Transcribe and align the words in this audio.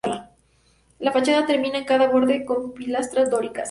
La 0.97 1.11
fachada 1.11 1.45
termina 1.45 1.77
en 1.77 1.85
cada 1.85 2.07
borde 2.07 2.43
con 2.43 2.73
pilastras 2.73 3.29
dóricas. 3.29 3.59